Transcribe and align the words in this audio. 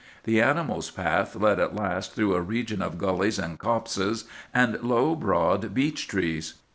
The 0.23 0.41
animal's 0.41 0.89
path 0.89 1.35
led 1.35 1.59
at 1.59 1.75
last 1.75 2.13
through 2.15 2.33
a 2.33 2.41
region 2.41 2.81
of 2.81 2.97
gullies 2.97 3.37
and 3.37 3.59
copses, 3.59 4.23
and 4.51 4.81
low, 4.81 5.13
broad 5.13 5.75
beech 5.75 6.07
trees. 6.07 6.55